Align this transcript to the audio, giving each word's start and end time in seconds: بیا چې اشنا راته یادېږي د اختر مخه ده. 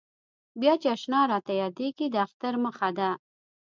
بیا 0.59 0.73
چې 0.81 0.87
اشنا 0.95 1.21
راته 1.31 1.53
یادېږي 1.63 2.05
د 2.11 2.15
اختر 2.25 2.53
مخه 2.65 2.89
ده. 2.97 3.09